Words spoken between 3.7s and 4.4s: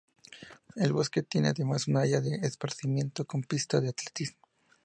de atletismo.